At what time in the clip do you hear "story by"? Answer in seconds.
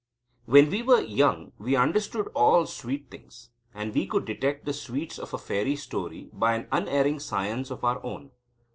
5.75-6.55